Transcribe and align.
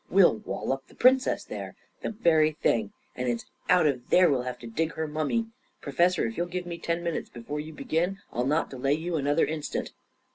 "We'll 0.09 0.37
wall 0.37 0.73
up 0.73 0.87
the 0.87 0.95
Princess 0.95 1.43
there 1.43 1.75
I 2.03 2.07
The 2.07 2.13
very 2.15 2.53
thing! 2.53 2.91
And 3.15 3.29
it's 3.29 3.45
out 3.69 3.85
of 3.85 4.09
there 4.09 4.31
we'll 4.31 4.41
have 4.41 4.57
to 4.61 4.65
dig 4.67 4.95
her 4.95 5.07
mummy. 5.07 5.45
Professor, 5.79 6.25
if 6.25 6.37
you'll 6.37 6.47
give 6.47 6.65
me 6.65 6.79
ten 6.79 7.03
minutes 7.03 7.29
before 7.29 7.59
you 7.59 7.71
begin, 7.71 8.17
I'll 8.33 8.47
not 8.47 8.71
delay 8.71 8.93
you 8.95 9.15
another 9.15 9.45
instant." 9.45 9.91